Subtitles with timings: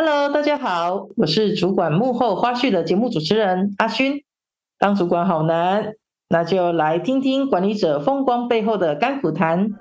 [0.00, 4.22] Hello，大家好，我是主管幕后花絮的节目主持人阿勋。
[4.78, 5.94] 当主管好难，
[6.28, 9.72] 那就来听听管理者风光背后的甘苦谈。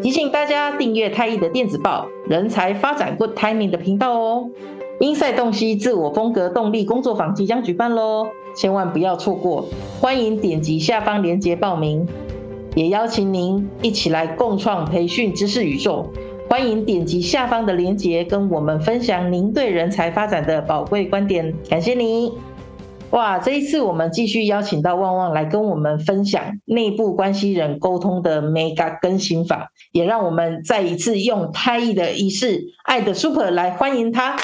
[0.00, 4.48] 提醒大家订阅太毅的电子报《人才发展 Good Timing》的频道哦。
[5.00, 9.66] 因赛洞悉自我风格动力工作坊即将举办喽，千万不要错过！
[10.00, 12.06] 欢迎点击下方链接报名。
[12.74, 16.10] 也邀请您一起来共创培训知识宇宙，
[16.50, 21.54] 欢迎点击下方的链接，跟我们分享您对人才发展的宝贵观点。
[21.70, 22.32] 感谢您！
[23.10, 34.36] 哇，这一次我们继续邀请到旺旺来跟我们分享内部关系人沟通的眉角跟心法，也让我们再一次用太毅的仪式“爱的 super” 来欢迎他。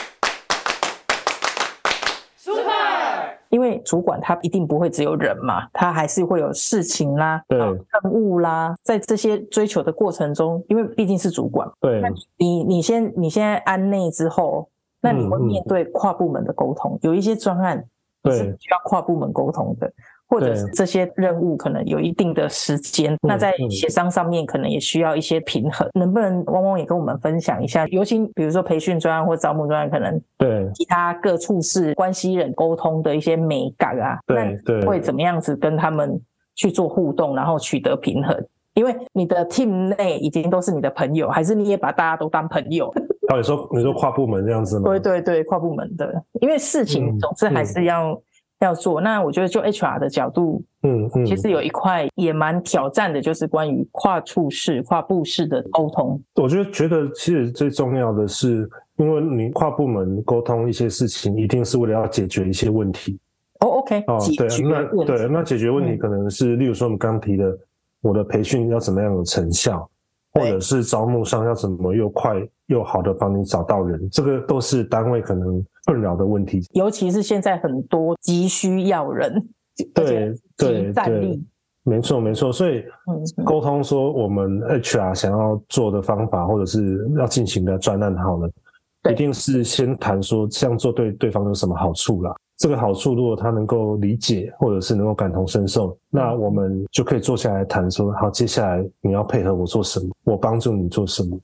[3.50, 7.78] 因为主管他一定不会只有人嘛，他还是会有事情啦、对任
[8.10, 12.02] 务啦，在这些追求的过程中，因为毕竟是主管，对，
[12.38, 14.68] 你你先你现在安内之后，
[15.00, 17.84] 那你会面对跨部门的沟通，嗯、有一些专案
[18.24, 19.92] 是需要跨部门沟通的。
[20.30, 27.84] 或者是这些任务可能有一定的时间，那在协商上面可能也需要一些平衡，嗯嗯、能不能汪汪也跟我们分享一下？
[27.88, 36.20] 尤其比如说培训专案或招募专案，可能对其他各处室关系人沟通的一些美感啊，对对，会怎么样子跟他们
[36.54, 38.40] 去做互动，然后取得平衡？
[38.74, 42.86] 因为你的 team 内已经都是你的朋友，还是你也把大家都当朋友？
[43.32, 44.84] 哦，你说你说跨部门这样子吗？
[44.88, 48.22] 对对对，跨部门的，因为事情总是还是要、嗯。
[48.60, 56.22] 嗯要做，那我觉得就 HR 的角度，嗯嗯，其实有一块也蛮挑战的，就是关于跨处室、跨部室的沟通。
[56.34, 63.18] 我觉得觉得其实最重要的是，因为你跨部门沟通一些事情，一定是为了要解决一些问题。
[63.60, 67.58] 哦，OK，哦，对，那对，那解决问题可能是，例如说我们刚刚提的，
[68.02, 69.88] 我的培训要怎么样有成效。
[70.32, 76.62] 或者是招募上要怎么又快又好的帮你找到人，这个都是单位可能困扰的问题。
[76.72, 79.34] 尤其是现在很多急需要人，
[79.92, 81.40] 对对对，
[81.82, 82.52] 没错没错。
[82.52, 82.84] 所以
[83.44, 88.48] 沟通说我们 HR 想要做的方法，或者是要进行的专案好了，
[89.10, 92.32] 一定是先谈说这样做对对方有什么好处啦。
[92.56, 101.40] 这个好处，如果他能够理解，或者是能够感同身受，那我们就可以坐下来谈说，好，接下来你要配合我做什么，我帮助你做什么，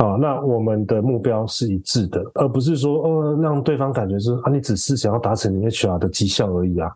[0.00, 6.90] 啊，那我们的目标是一致的，而不是说，呃，让对方感觉是啊，你只是想要达成你 HR 的绩效而已啊，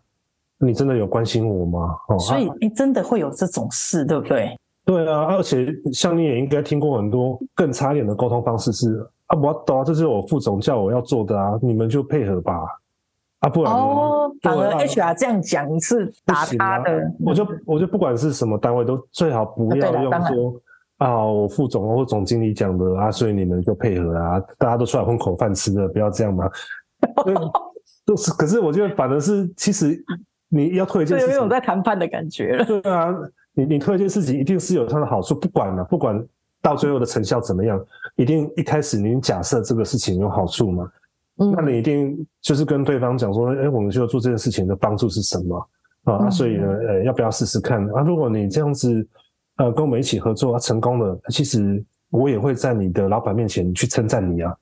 [0.57, 1.95] 你真的有关心我吗？
[2.09, 4.57] 哦，所以你真的会有这种事，对不对？
[4.85, 12.53] 对啊，而且像你也应该听过很多更差一点的沟通方式是，啊，我懂啊，这是我副总叫我要做的啊，你们就配合吧。
[13.41, 20.53] 啊，不然哦，反而 HR 这样讲是打他的，啊、我就我就不管是什么单位，都最好不要用说
[20.97, 26.49] 啊，我副总或总经理讲的啊，所以你们就配合啊，大家都出来混口饭吃的，不要这样嘛。
[28.05, 30.01] 都 是，可是我觉得反而是，其实
[30.49, 32.65] 你要推一件事情，有在谈判的感觉了。
[32.65, 33.13] 对啊，
[33.53, 36.25] 你你推一件事情，一定是有它的好处，不管了，不管
[36.61, 37.79] 到最后的成效怎么样，
[38.15, 40.89] 一定一开始你假设这个事情有好处嘛。
[41.37, 45.57] 嗯，那你一定就是跟对方讲说，哎、欸，我们需要做这件事情的帮助是什么
[46.05, 46.19] 啊？
[46.21, 48.01] 嗯、所以呢，呃，要不要试试看啊？
[48.01, 49.05] 如果你这样子，
[49.57, 54.55] 呃，跟我们一起合作啊，成功了，其实我也会在你的老板面前去称赞你啊。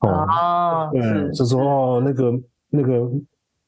[0.00, 2.32] 哦，对，就说哦，那个
[2.70, 3.08] 那个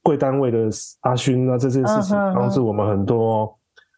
[0.02, 0.68] 贵单位的
[1.00, 3.54] 阿勋啊，这件事情帮助我们很多，哦，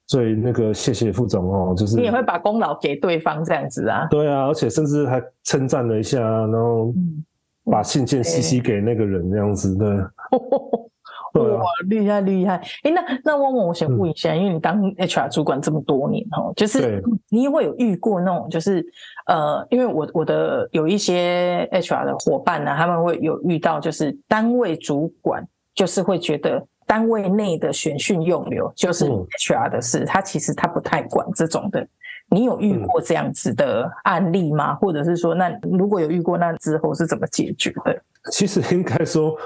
[0.06, 4.06] 所以那个谢谢副总哦，就是你也会把功劳给对方这样子啊？
[4.10, 6.92] 对啊，而且甚至还称赞了一下，然后。
[6.96, 7.24] 嗯
[7.66, 9.86] 把信件 CC 给那个人，这样子的，
[11.34, 12.56] 哇，厉害厉害！
[12.82, 18.84] 哎，那那汪汪，我想问一下，因为你当 HR 主管这么多年哦，就是你也会有遇过那种，就是
[19.26, 31.86] 呃，因为我我的有一些 HR 的伙伴呢，他们会有遇到，就是单位主管就是会觉得单位内的选训用留就是 HR 的事，他其实他不太管这种的。
[32.30, 34.72] 你有遇过这样子的案例吗？
[34.72, 38.02] 嗯、或者是说，那如果有遇过，那之后是怎么解决的？
[38.32, 39.36] 其实应该说，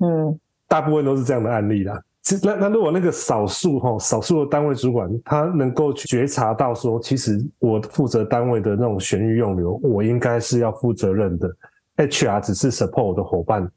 [0.00, 2.00] 嗯，大部分都是这样的案例啦。
[2.42, 11.48] 那那如果那个少数哈，少数的单位主管他能够觉察到说，其实我负责单位的那种选育用流，我应该是要负责任的
[11.96, 13.70] ，HR 只是 support 我的伙伴，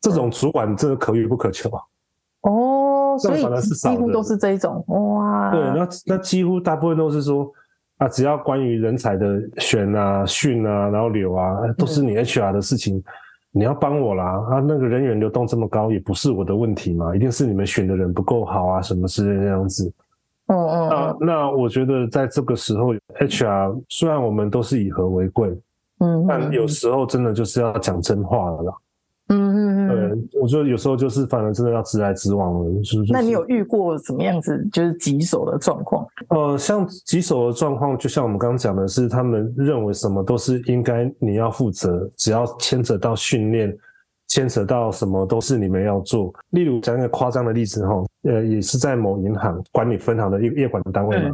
[0.00, 1.80] 这种主管真的可遇不可求啊。
[2.42, 5.50] 哦，所以几乎都是这一种哇。
[5.50, 7.50] 对，那那几乎大部分都是说。
[7.98, 13.04] 啊，只要关于人才的选啊、训啊，然后留啊，都是你 HR 的事情，嗯、
[13.52, 14.24] 你要帮我啦。
[14.50, 19.92] 啊，那个人员流动这么高，也不是我的问题嘛，一定是你们选的人不够好啊，什么之类的这样子。
[20.46, 20.88] 嗯嗯。
[20.88, 25.56] 啊，那那我觉得在这个时候，HR 虽然我们都是以和为贵，
[26.00, 28.74] 嗯，但有时候真的就是要讲真话了啦。
[29.28, 33.12] 嗯嗯嗯，对，我觉得有时候就是反而真的要直来直往了，是不是？
[33.12, 36.06] 那你有遇过怎么样子就是棘手的状况？
[36.28, 43.74] 呃，像棘手的状况，就像我们刚刚讲的是，他们认为什么都是应该你要负责，只要牵扯到训练，
[44.28, 46.32] 牵扯到什么都是你们要做。
[46.50, 51.30] 例如讲一个夸张的例子哈，呃，也是在某银行管理分行的业业管单位嘛，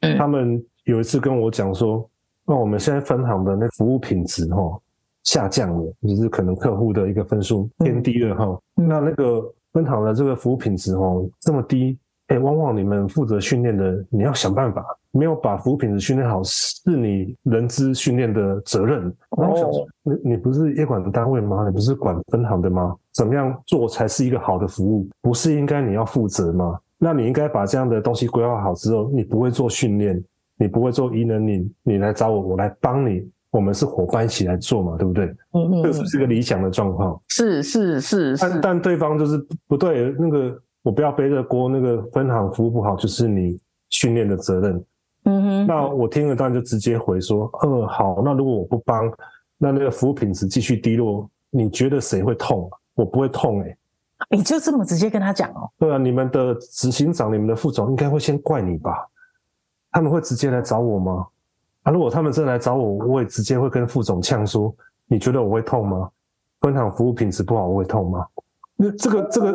[0.00, 2.08] 嗯，他们有一次跟我讲说，
[2.46, 4.80] 那我们现在分行的那服务品质哈。
[5.24, 8.60] 下降了，就是可能客户的一个分数偏低了哈。
[8.76, 9.42] 嗯、那那个
[9.72, 11.98] 分行的这个服务品质哦这么低，
[12.28, 19.02] 哎、欸，往往你们负责训练的，你要想办法，没有把服务品质训练好，是你人资训练的责任。
[19.36, 21.66] 然后我想说，你你不是业管的单位吗？
[21.66, 22.94] 你不是管分行的吗？
[23.12, 25.08] 怎么样做才是一个好的服务？
[25.20, 26.78] 不是应该你要负责吗？
[26.98, 30.22] 那你应该把这样的东西规划好之后，你不会做训练，
[30.56, 33.28] 你不会做 e-learning，你来找我，我来帮你。
[33.50, 35.24] 我们是伙伴一起来做嘛，对不对？
[35.52, 37.20] 嗯嗯，这是不是一个理想的状况？
[37.28, 38.42] 是是是是。
[38.42, 43.58] 但但对方就是不对，那个我不要背着锅，那个分行服务不好就是你
[43.90, 44.84] 训练的责任。
[45.24, 45.66] 嗯哼。
[45.66, 49.10] 那我听了当然就直接回说，嗯，好，那如果我不帮，
[49.56, 52.70] 那那个服务品质继续低落，你觉得谁会痛？
[52.94, 53.78] 我不会痛哎、欸。
[54.30, 55.70] 你就这么直接跟他讲哦？
[55.78, 59.08] 对啊，你们的执行长、你们的副总应该会先怪你吧？
[59.90, 61.26] 他们会直接来找我吗？
[61.84, 64.74] 啊、如果他们真的来找我，我也直接会跟副总呛说
[65.08, 66.10] ：“你觉得我会痛吗？
[66.60, 68.26] 分行服务品质不好，我会痛吗？”
[68.76, 69.52] 那这个这个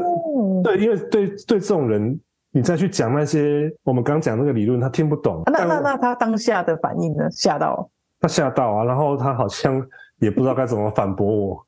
[0.63, 2.19] 对，因为对对这种人，
[2.51, 5.43] 你再去讲那些我们刚讲那个理论，他听不懂。
[5.45, 7.29] 那那那他当下的反应呢？
[7.29, 7.87] 吓到？
[8.19, 8.83] 他吓到啊！
[8.83, 9.85] 然后他好像
[10.19, 11.65] 也不知道该怎么反驳我。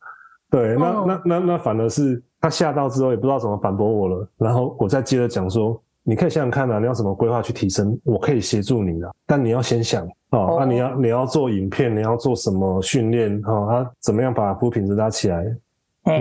[0.50, 4.28] 对，那那那那反而是他吓到之后也不知道怎么反驳我了。
[4.38, 5.80] 然后我再接着讲说。
[6.08, 8.00] 你可以想想看啊，你要怎么规划去提升？
[8.04, 13.66] 我可以协助你的，但你要先想啊，那、哦、你要你要做影片，你要做什么训练啊？
[13.68, 15.44] 他怎么样把服务品质拉起来？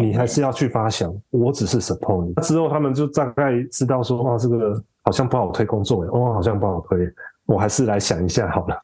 [0.00, 1.14] 你还是要去发想。
[1.28, 2.32] 我只是 support 你。
[2.42, 6.98] 之后他们就大概知道说，哇，这个好像不好推工作，哇，好像不好推，
[7.44, 8.80] 我还是来想一下好了。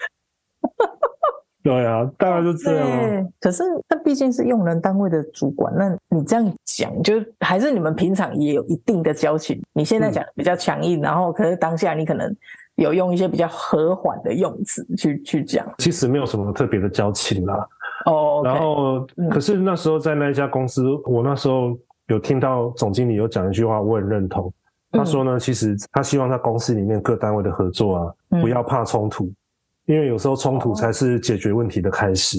[1.62, 9.61] 对啊，大概就这样、可是那毕竟是用人单位的主管，那你这样讲，就还是你们平常也有一定的交情。
[9.75, 12.35] 你现在讲比较强硬，嗯、然后可是当下你可能
[12.77, 15.67] 有用一些比较和缓的用词去 去讲。
[15.79, 17.69] 其实没有什么特别的交情啦。
[18.06, 18.41] 哦。
[18.43, 24.51] 然后，可是那时候在那一家公司，嗯、我那时候有听到总经理有讲一句话，我很认同。
[24.93, 29.31] 他说呢，嗯、其实他希望在公司里面各单位的合作啊，不要怕冲突。
[29.91, 32.39] 因为有时候冲突才是解决问题的开始。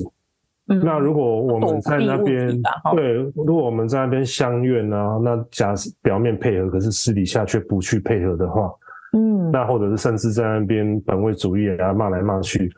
[0.70, 2.62] 嗯，那如果我们在那边，
[2.96, 8.72] 对，如果我们在那边相怨啊，那假使表面配合，可是私底下却不去配合的话，
[9.18, 12.74] 嗯，那或者是甚至在那边本位主义啊，骂来骂去，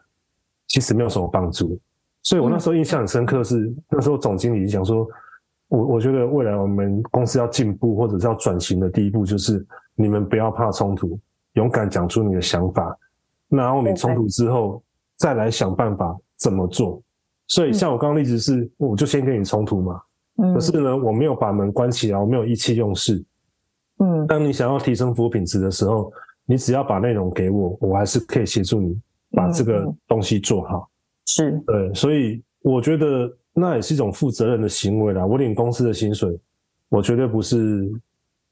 [0.66, 1.80] 其实没有什么帮助。
[2.24, 5.08] 所以我那时候印象很深刻是，是、嗯、那时候总经理讲说，
[5.68, 11.20] 我我觉得未来我们公司要进步或者是要转型的第一步，就是你们不要怕冲突，
[11.54, 12.98] 勇敢讲出你的想法。
[13.55, 14.81] 然后你冲突之后，
[15.15, 17.01] 再来想办法怎么做。
[17.47, 20.01] 所以像我刚刚例子是，我就先跟你冲突嘛。
[20.55, 23.23] 可是呢，我没有把门关起来，我没有意气用事。
[24.00, 24.25] 嗯。
[24.25, 26.11] 当你想要提升服务品质的时候，
[26.45, 29.00] 你只要把内容给我，我还是可以协助你
[29.31, 30.89] 把这个东西做好。
[31.27, 31.51] 是。
[31.67, 35.24] 对，所以我觉得那也是一种负责任的行为啦。
[35.24, 36.36] 我领公司的薪水，
[36.89, 37.88] 我绝对不是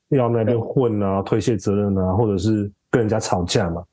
[0.09, 3.83] 要那边混啊，推卸责任啊，或者是跟人家吵架嘛。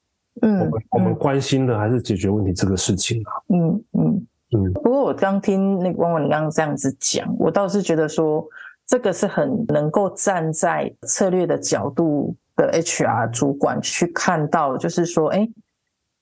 [0.42, 3.30] 嗯，我们我们关心的还是解决问题这个事情啊。
[3.48, 4.72] 嗯嗯嗯。
[4.72, 8.46] 不过我刚听那个汪汪你刚刚这样子讲，我倒是觉得说
[8.86, 15.48] 这个是很能够站在策略的角度的 HR 主管去看到，就是说，哎，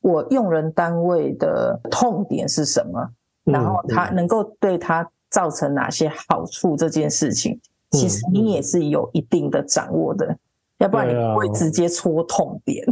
[0.01, 3.09] 我用人单位的痛点是什么，
[3.45, 7.61] 然后他能够对他造成哪些好处这件事情，
[7.93, 10.37] 其实你也是有一定的掌握的。
[10.79, 12.85] 要不然你不会直接戳痛点。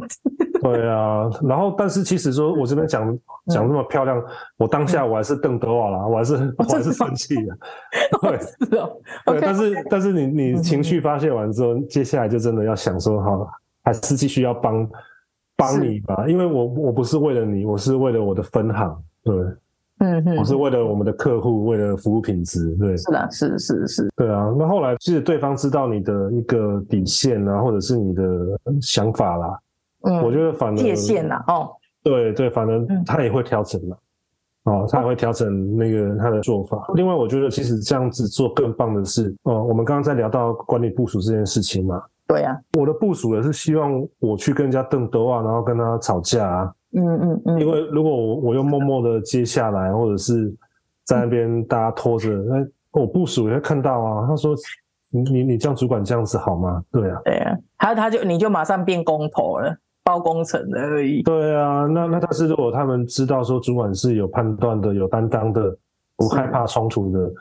[0.72, 3.18] 对啊，然后但是其实说我这边讲
[3.48, 4.22] 讲这么漂亮，
[4.56, 7.58] 我当下我还是瞪德瓦啦，我还是 我还是生气的。
[8.22, 8.90] 对，是哦。
[9.26, 13.46] 对，但是但是你你情绪发泄完之后，接下来就真的要想说，好，
[13.82, 14.88] 还是继续要帮
[15.56, 19.34] 帮你吧，因为我我不是为了你，我是为了我的分行，对。
[19.98, 24.52] 嗯嗯，我是为了我们的客户，为了服务品质，对，是的，是是是，对啊。
[24.58, 28.22] 那后来其实对方知道你的一个底线啊，或者是你的
[28.82, 29.56] 想法啦，
[30.04, 31.70] 嗯，我觉得反正界限啦，哦，
[32.02, 33.96] 对对，反正他也会调整嘛，
[34.64, 36.84] 嗯、哦，他也会调整那个他的做法。
[36.94, 46.74] 另外，我觉得其实这样子做更棒的是，哦，我们刚刚在聊到管理部署这件事情嘛，对呀、啊，我的部署也是希望我去跟人家瞪兜啊，然后跟他吵架啊。
[46.92, 47.60] 嗯嗯嗯。
[47.60, 50.54] 因为如果我我又默默的接下来，或者是
[51.04, 54.26] 在那边大家拖着，那、嗯、我部署也会看到啊。
[54.28, 54.54] 他说
[55.10, 57.20] ：“你你你这样主管这样子好吗？”对啊。
[57.24, 61.22] 对啊，他他就你就马上变公婆了，包工程的而已。
[61.22, 65.76] 对啊，那那但是如果他们知道说主管是有判断的、有担当的、
[66.16, 67.32] 不害怕冲突的。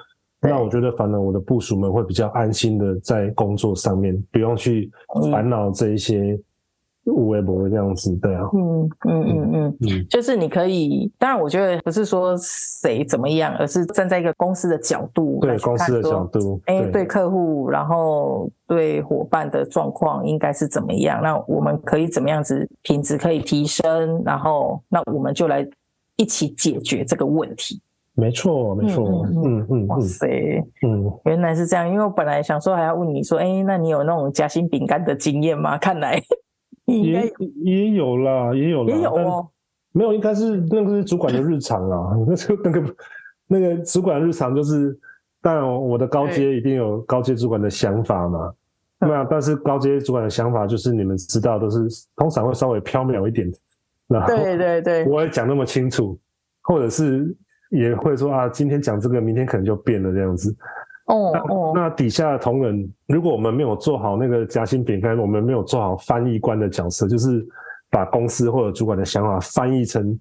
[0.45, 4.91] 那我觉得，反而我的部署们会比较安心的在工作上面，不用去
[5.31, 6.39] 烦恼这一些无
[7.11, 21.21] 微博这样子，对啊，嗯嗯嗯嗯嗯，就是你可以，当然我觉得不是说谁怎么样，而是站在一个公司的角度，对公司的角度，哎，对客户，然后对伙伴的状况应该是怎么样？
[21.21, 24.21] 那我们可以怎么样子品质可以提升？
[24.25, 25.67] 然后那我们就来
[26.15, 27.81] 一起解决这个问题。
[28.15, 31.89] 没错，没错，嗯嗯，嗯，哇塞，嗯，原来是这样。
[31.89, 35.79] 因为我本来想说还要问你说，哎，那你有那种夹心饼干的经验吗？
[35.79, 36.21] 看来
[37.01, 37.33] 也
[37.63, 39.47] 也有啦，也有啦，也有哦。
[39.91, 42.15] 没有，应该是那个是主管的日常啊。
[42.27, 42.95] 那个那个
[43.47, 44.97] 那个主管的日常就是，
[45.41, 48.53] 当然我的高阶一定有高阶主管的想法嘛。
[48.99, 53.51] 那但是高阶主管的想法就是你们知道，都是通常会稍微飘渺一点。
[54.27, 56.19] 对对对，我也讲那么清楚，
[56.61, 57.35] 或者是。
[57.69, 60.55] 也会说啊，今天讲这个，明天可能就变了这样子。
[61.05, 67.45] 哦哦，那底下的同仁，如果我们没有做好那个夹心饼干，我们没有做好翻译官的角色，就是
[67.89, 70.17] 把公司或者主管的想法翻译成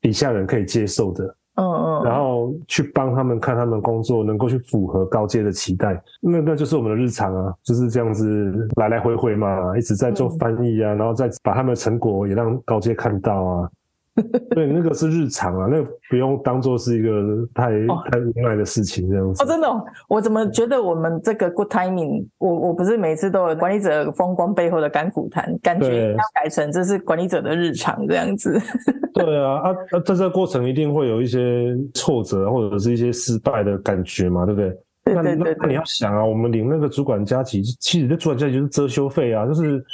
[0.00, 1.36] 底下人可以接受的。
[1.56, 13.70] 嗯嗯，然后去帮他们看他们工作能够去符合高阶的期待，那那就是我们的日常啊，就是这样子来来回回嘛，一直在做翻译啊，然后再把他们的成果也让高阶看到啊。
[14.54, 19.42] 对，那个是日常啊，那个不用当做是一个太、哦、太无奈的事情这样子。
[19.42, 28.56] 哦，真的、哦，我怎么觉得我们这个 good timing，我我不是每次都有管理者风光背后的甘苦谈，感觉要改成这是管理者的日常这样子。
[29.14, 34.70] 对啊，啊啊，在这个过程一定会有一些挫折或者是一些失败的感觉嘛，对不对？
[35.06, 39.84] 对对对，对，那，那你要想啊，我们领那个主管加给，其实这主管加给就是遮羞费啊，就是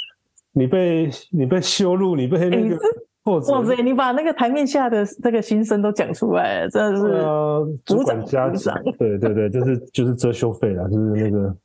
[0.53, 2.77] 你被你被羞辱，你被那个。
[3.23, 3.83] 欸哇塞！
[3.83, 11.55] 你把那个台面下的那个心声都讲出来了，真的是呃，主管家长，对对对，就是就是遮羞费啦，就是那个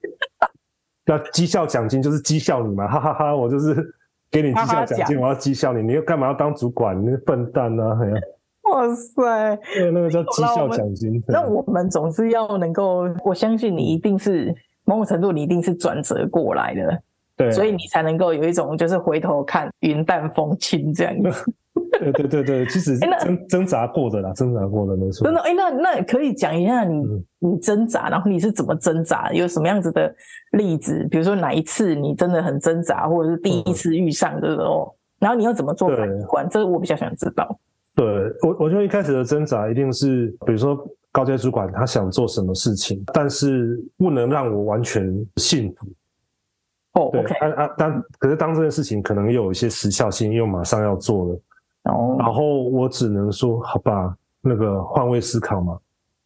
[1.07, 3.37] 那绩效奖金，就是绩效你嘛，哈哈哈，哈！
[3.37, 3.75] 我就是
[4.31, 7.01] 给你绩效奖金，我要绩效你，你又干嘛要当主管？
[7.01, 7.99] 你那笨蛋啊！
[8.03, 8.17] 哎呀，
[8.71, 9.57] 哇塞！
[9.75, 11.23] 对，那个叫绩效奖金。
[11.27, 17.03] 那我们总是要能够，我相信你一定是某种程度，你一定是转折过来的。
[17.37, 21.53] 对，所以你才能够有一种就是回头看云淡风轻这样子。
[22.01, 25.27] 对对对对，其实 挣挣扎过的啦，挣扎过的没错。
[25.27, 29.31] 真的，哎，那那可以讲一下你、嗯、你挣扎，然后你是怎么挣扎？
[29.33, 30.15] 有什么样子的
[30.53, 31.07] 例子？
[31.11, 36.49] 比如说哪一次你真的很挣扎，或者是第一次遇上的时候，嗯、然后你要怎么做反观？
[36.49, 37.59] 这个我比较想知道。
[37.95, 38.07] 对
[38.43, 40.79] 我，我觉得一开始的挣扎一定是，比如说
[41.13, 45.87] 高阶主管他想做什么事情，但是不能让我完全信服。
[46.97, 51.41] 哦，对，啊啊，当可是当这件事情可能有一些时效性，又马上要做了，
[51.93, 55.79] 哦，然后我只能说，好吧，那个换位思考嘛。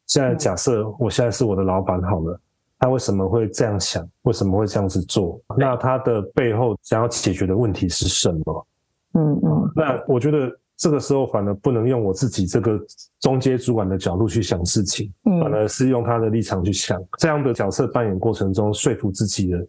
[0.07, 2.41] 现在假设我现在是我的老板好了，
[2.79, 4.09] 他为什么会这样想？
[4.23, 5.41] 为什么会这样子做？
[5.59, 8.67] 那他的背后想要解决的问题是什么？
[9.15, 12.79] 嗯嗯，那我觉得这个时候反而不能用我自己这个
[13.19, 17.03] 中间主管的角度去想事情，反而是用他的立场去想。
[17.19, 19.67] 这样的角色扮演过程中，说服自己的。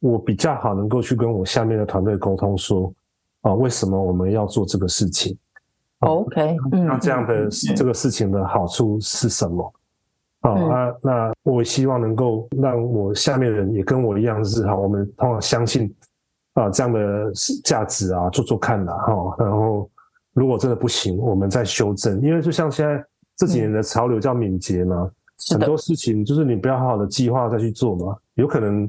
[0.00, 2.92] 我比较好能够去跟我下面的团队沟通说，
[3.40, 5.36] 啊，为什么我们要做这个事情
[6.00, 9.74] ？OK，那这样的这个事情的好处是什么？
[10.42, 15.92] 啊，那那我希望能够让我下面的人也跟我一样，是哈，我们通常相信
[16.54, 17.32] 啊这样的
[17.64, 19.90] 价值啊，做做看啦，哈，然后
[20.32, 22.20] 如果真的不行，我们再修正。
[22.22, 23.04] 因为就像现在
[23.36, 25.10] 这几年的潮流叫敏捷嘛，
[25.50, 28.88] 很多事情就是你不要好好的计划再去做嘛，有可能。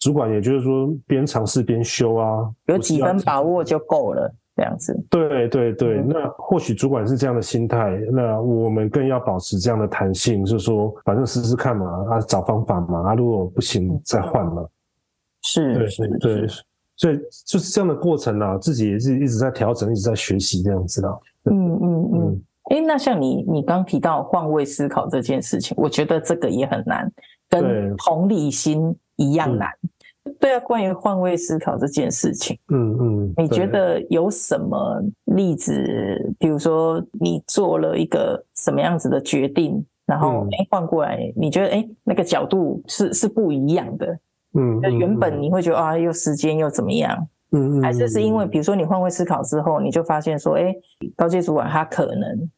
[0.00, 4.98] 主管也就是说，边尝试边修啊，有几分把握就够了，这样子。
[5.10, 14.66] 对对对，嗯、那或许主管是这样的心态，那我们更要保持这样的弹性，就是说，反正试试看嘛，啊，找方法嘛，啊，如果不行再换嘛。
[15.42, 16.46] 是，对是对，
[16.96, 21.08] 所以就是这样的过程啊，自己也是一直在调整，一直在学习这样子的。
[21.50, 22.42] 嗯嗯嗯。
[22.70, 27.10] 哎、嗯，那像你你刚提到换位思考这件事情，我觉得这个也很难，
[27.48, 29.68] 跟同理心一样难。
[30.38, 35.72] 对啊，关于换位思考这件事情，嗯嗯，你觉得有什么例子？
[36.38, 44.18] 比如说你做了一个什么样子的决定，然后哎换过来，你觉得哎那个角度是是不一样的，
[44.54, 47.28] 嗯，原本你会觉得啊，又时间又怎么样？
[47.52, 50.72] 嗯嗯，还是是因为比如说你换位思考之后，你就发现说，哎，
[51.16, 52.48] 高阶主管他可能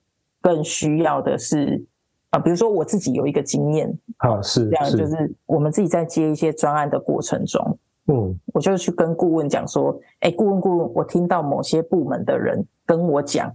[0.40, 1.82] 更需要的是
[2.30, 13.54] 啊，比如说我自己有一个经验，啊是这样，就是我们自己在接一些专案的过程中，嗯，我就去跟顾问讲说，哎，顾问顾问，我听到某些部门的人跟我讲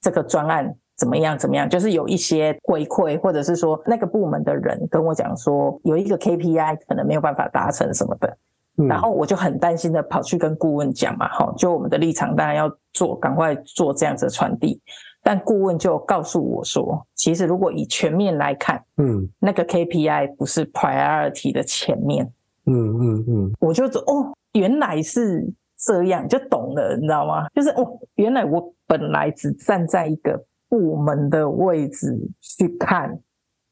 [0.00, 0.74] 这个专案。
[0.98, 1.38] 怎么样？
[1.38, 1.70] 怎么样？
[1.70, 8.36] 就是有一些回馈，或者是说那个部门的人跟我讲说，有一个 KPI 可能没有办法达成什么的，
[8.78, 14.80] 嗯、然后我就很担心的跑去跟顾问讲嘛，哈，就我们的立场当然要做，赶快做这样子的传递。
[15.28, 22.24] 但顾问就告诉我说，其实如果以全面来看，嗯，那个 KPI 不是 priority 的前面，
[22.64, 27.46] 嗯嗯嗯，嗯我就说哦，原来是这样，就懂了，你知道吗？
[27.54, 30.42] 就是哦，原来我本来只站在一个。
[30.70, 33.18] 部门的位置去看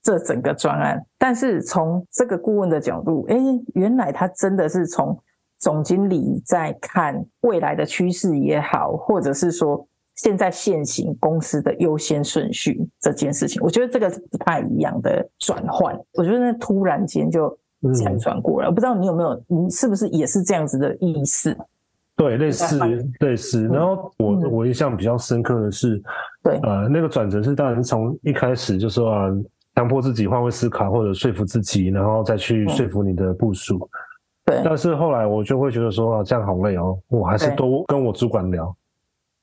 [0.03, 3.37] 这整个专案，但是从这个顾问的角度，哎，
[3.75, 5.15] 原来他真的是从
[5.59, 9.87] 总经理在看未来的趋势也好，或者是说
[10.17, 15.95] 现在现行公司的优先顺序这件事情，我觉得这个是不太一样的转换。
[16.15, 17.49] 我觉得那突然间就
[17.83, 21.57] 辗转过来，我不知道你有没有，你是不是也是这样子的意思？
[22.17, 22.81] 对，类似
[23.21, 23.67] 类似。
[23.67, 26.03] 然后我、嗯、我印象比较深刻的是，
[26.43, 29.31] 对，呃，那个转折是当然从一开始就说啊，
[29.75, 33.87] 强迫自己换位思考或者说服自己，然后再去说服你的部属。
[34.47, 34.63] 对。
[34.65, 38.75] 但是后来我就会觉得说啊，这样好累哦，我还是多跟我主管聊。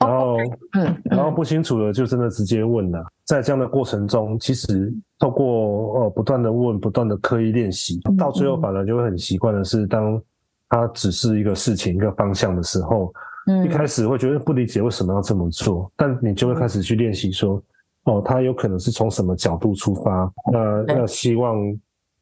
[0.05, 0.38] 对然后，
[0.74, 3.03] 嗯，然后不清楚的就真的直接问了。
[3.25, 10.22] 在这样的过程中，其实透过呃不断的问，不断的刻意练习，到最后反而就会很习惯的是当。
[10.69, 13.13] 他只是一个事情、一个方向的时候，
[13.45, 17.62] 嗯，一开始会觉得不理解为什么要这么做，但你就会开始去练习说，
[18.05, 21.55] 哦，他有可能是从什么角度出发，那那希望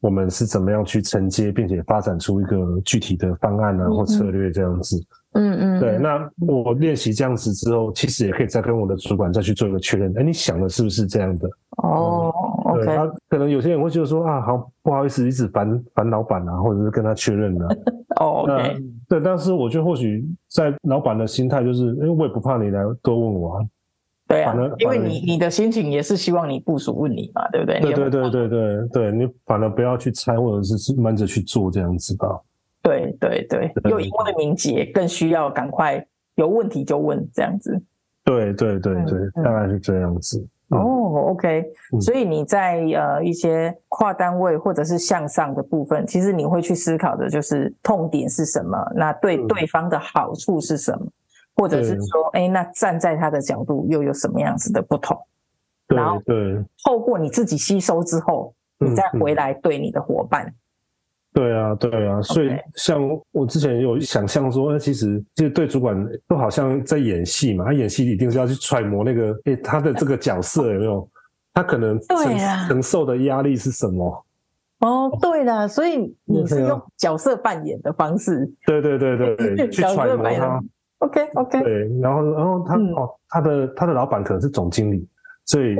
[0.02, 11.48] 我们是怎么样去承接，并且发展出一个具体的方案啊或策略这样子，嗯嗯，对，那我练习这样子之后，其实也可以再跟我的主管再去做一个确认，哎，你想的是不是这样的？
[11.78, 12.32] 哦。
[12.74, 17.68] 对，他可能有些人会觉得说啊，好不好意思，一直烦烦老板啊，或者是跟他确认啊。
[18.20, 18.44] 哦，
[19.08, 23.64] 对，但是我觉得或许在老板的心态就是，因为我也不怕你来多问我啊。
[24.28, 27.80] 对啊，因为你你的心情也是希望你部署问你嘛，对不对？
[27.80, 32.40] 对对对对对对，你反而不要去猜，或者是是闷着去做这样子吧。
[32.82, 37.80] 对对对，又因为敏捷，更需要赶快有问题就问这样子。
[38.24, 40.46] 对对对对，大概是这样子。
[40.68, 41.64] 哦、oh，OK，
[42.00, 51.06] 所以你在呃一些跨单位或者是向上的部分，其实你会去思考的就是痛点是什么，那对对方的好处是什么，
[51.56, 55.14] 或者是说，哎，那站在他的角度又有什么样子的不同？
[55.88, 60.54] 然后对，透过你自己吸收之后，你再回来对你的伙伴。
[61.32, 71.08] 对啊，对啊，所以像我之前有想象说，其实其实对主管都好像在演戏嘛，他演戏一定是要去揣摩那个，诶，他的这个角色有没有？
[71.54, 74.24] 他可能承承受的压力是什么？
[74.80, 80.62] 哦，对了，所以你是用角色扮演的方式，对对对对， 去揣摩他。
[80.98, 85.06] OK OK，对，然后然后他哦，他的他的老板可能是总经理，
[85.46, 85.76] 所以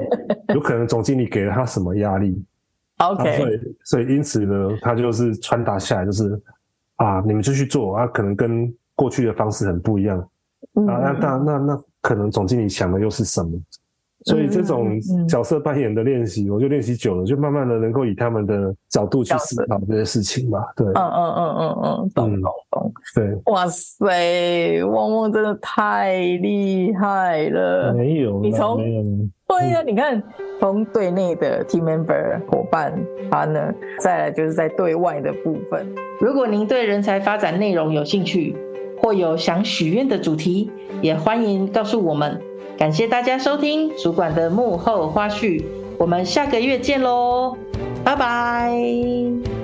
[0.55, 2.43] 有可能总经理给了他什么压力
[3.09, 6.41] ？OK，啊，所以所以因此呢，他就是传达下来，就是
[6.97, 10.29] 啊，你们就去做啊，可能跟过去的方式很不一样，
[10.75, 13.61] 嗯、啊，那那那那可能总经理想的又是什么？
[14.25, 20.61] 所以这种角色扮演的练习，我就练习久了，就慢慢的能够以他们的角度去思考这些事情吧。
[20.77, 22.93] 对，嗯嗯嗯嗯嗯，懂懂懂。
[23.15, 27.93] 对，哇塞，旺旺真的太厉害了。
[27.95, 28.77] 没有，你从
[29.49, 30.23] 对呀，你看
[30.61, 32.95] 从对内的 team member 伙伴
[33.31, 35.87] partner，再来就是在对外的部分。
[36.21, 38.57] 如果您对人才发展内容有兴趣，
[39.03, 42.41] 或有想许愿的主题，也欢迎告诉我们。
[42.79, 45.63] 感谢大家收听主管的幕后花絮，
[45.99, 47.57] 我们下个月见喽，
[48.05, 49.62] 拜拜。